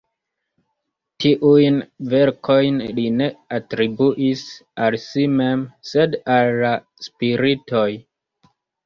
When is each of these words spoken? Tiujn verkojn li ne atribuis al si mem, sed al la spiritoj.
Tiujn 1.25 1.75
verkojn 2.13 2.79
li 2.99 3.03
ne 3.17 3.27
atribuis 3.57 4.41
al 4.87 4.97
si 5.03 5.27
mem, 5.35 5.67
sed 5.91 6.17
al 6.37 6.51
la 6.65 6.73
spiritoj. 7.09 7.87